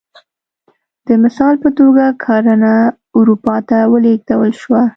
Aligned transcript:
د 1.07 1.09
مثال 1.23 1.55
په 1.63 1.69
توګه 1.79 2.05
کرنه 2.23 2.73
اروپا 3.17 3.55
ته 3.69 3.77
ولېږدول 3.91 4.51
شوه 4.61 4.81